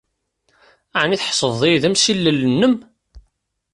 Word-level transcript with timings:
Ɛni 1.01 1.17
tḥesbed-iyi 1.19 1.79
d 1.83 1.85
amsillel-nnem? 1.87 2.75